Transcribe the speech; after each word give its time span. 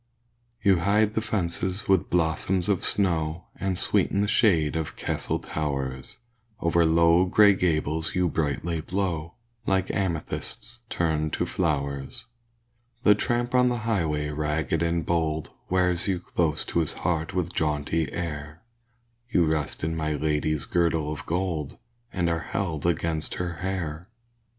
You 0.63 0.79
hide 0.79 1.13
the 1.13 1.21
fences 1.21 1.87
with 1.87 2.09
blossoms 2.09 2.67
of 2.67 2.83
snow, 2.87 3.45
And 3.57 3.77
sweeten 3.77 4.21
the 4.21 4.27
shade 4.27 4.75
of 4.75 4.95
castle 4.95 5.37
towers; 5.37 6.17
Over 6.59 6.87
low, 6.87 7.25
grey 7.25 7.53
gables 7.53 8.15
you 8.15 8.27
brightly 8.27 8.81
blow, 8.81 9.35
Like 9.67 9.91
amethysts 9.91 10.79
turned 10.89 11.33
to 11.33 11.45
flowers. 11.45 12.25
The 13.03 13.13
tramp 13.13 13.53
on 13.53 13.69
the 13.69 13.77
highway 13.85 14.29
ragged 14.29 14.81
and 14.81 15.05
bold 15.05 15.51
Wears 15.69 16.07
you 16.07 16.19
close 16.19 16.65
to 16.65 16.79
his 16.79 16.93
heart 16.93 17.35
with 17.35 17.53
jaunty 17.53 18.11
air; 18.11 18.63
You 19.29 19.45
rest 19.45 19.83
in 19.83 19.95
my 19.95 20.13
lady's 20.13 20.65
girdle 20.65 21.13
of 21.13 21.27
gold, 21.27 21.77
And 22.11 22.27
are 22.27 22.39
held 22.39 22.87
against 22.87 23.35
her 23.35 23.57
hair. 23.57 24.09